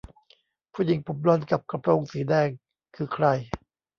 [0.73, 2.49] ผู้หญิงผมบลอนด์กับกระโปรงสีแดง
[2.95, 3.25] คือใคร?